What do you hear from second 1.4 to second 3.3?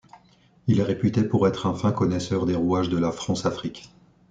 être un fin connaisseur des rouages de la